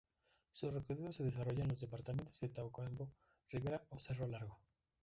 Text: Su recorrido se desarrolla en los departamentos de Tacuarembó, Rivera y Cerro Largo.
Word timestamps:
Su 0.49 0.71
recorrido 0.71 1.11
se 1.11 1.23
desarrolla 1.25 1.61
en 1.61 1.69
los 1.69 1.81
departamentos 1.81 2.39
de 2.39 2.49
Tacuarembó, 2.49 3.07
Rivera 3.51 3.85
y 3.95 3.99
Cerro 3.99 4.25
Largo. 4.25 4.57